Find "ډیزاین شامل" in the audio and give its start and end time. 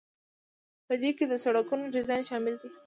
1.95-2.55